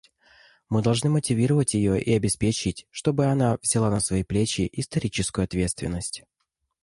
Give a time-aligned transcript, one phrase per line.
[0.67, 6.23] Мы должны мотивировать ее и обеспечить, чтобы она взяла на свои плечи историческую ответственность.